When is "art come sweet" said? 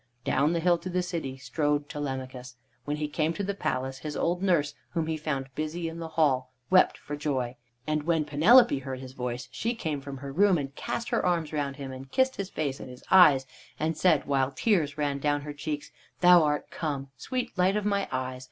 16.45-17.55